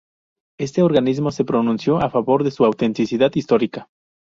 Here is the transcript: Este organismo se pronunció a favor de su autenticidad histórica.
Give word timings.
Este 0.59 0.81
organismo 0.81 1.29
se 1.31 1.45
pronunció 1.45 1.99
a 2.01 2.09
favor 2.09 2.43
de 2.43 2.49
su 2.49 2.65
autenticidad 2.65 3.31
histórica. 3.35 3.87